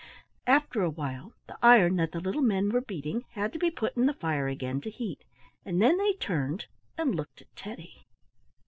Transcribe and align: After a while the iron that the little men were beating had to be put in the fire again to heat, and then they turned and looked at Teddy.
After 0.47 0.81
a 0.81 0.89
while 0.89 1.35
the 1.45 1.59
iron 1.61 1.97
that 1.97 2.11
the 2.11 2.19
little 2.19 2.41
men 2.41 2.71
were 2.71 2.81
beating 2.81 3.23
had 3.33 3.53
to 3.53 3.59
be 3.59 3.69
put 3.69 3.95
in 3.95 4.07
the 4.07 4.15
fire 4.15 4.47
again 4.47 4.81
to 4.81 4.89
heat, 4.89 5.23
and 5.63 5.79
then 5.79 5.99
they 5.99 6.13
turned 6.13 6.65
and 6.97 7.13
looked 7.13 7.41
at 7.43 7.55
Teddy. 7.55 8.07